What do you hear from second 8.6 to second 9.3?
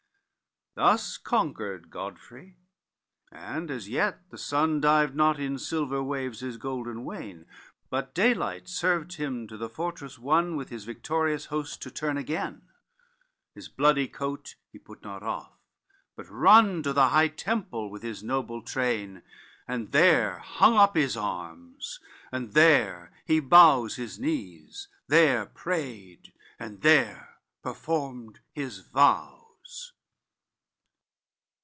served